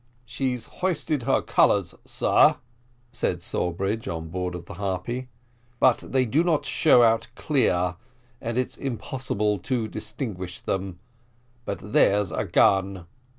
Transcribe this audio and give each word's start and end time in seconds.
"She's 0.25 0.65
hoisted 0.65 1.21
her 1.29 1.43
colours, 1.43 1.93
sir," 2.05 2.55
said 3.11 3.43
Sawbridge, 3.43 4.07
on 4.07 4.29
board 4.29 4.55
of 4.55 4.65
the 4.65 4.73
Harpy; 4.73 5.27
"but 5.79 5.97
they 5.99 6.25
do 6.25 6.43
not 6.43 6.65
show 6.65 7.03
out 7.03 7.27
clear, 7.35 7.97
and 8.41 8.57
it's 8.57 8.77
impossible 8.77 9.59
to 9.59 9.87
distinguish 9.87 10.59
them; 10.59 10.97
but 11.65 11.93
there's 11.93 12.31
a 12.31 12.45
gun." 12.45 13.05